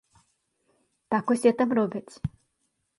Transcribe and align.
Так 1.15 1.25
усе 1.37 1.55
там 1.63 1.69
робяць. 1.81 2.13